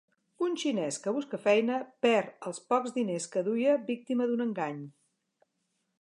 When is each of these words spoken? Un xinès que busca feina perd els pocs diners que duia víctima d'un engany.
Un 0.45 0.51
xinès 0.61 0.95
que 1.03 1.13
busca 1.17 1.39
feina 1.43 1.75
perd 2.07 2.49
els 2.51 2.61
pocs 2.71 2.97
diners 2.97 3.31
que 3.35 3.47
duia 3.51 3.79
víctima 3.93 4.29
d'un 4.33 4.45
engany. 4.51 4.85